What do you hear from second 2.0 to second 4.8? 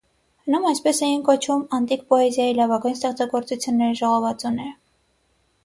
պոեզիայի լավագույն ստեղծագործությունների ժողովածուները։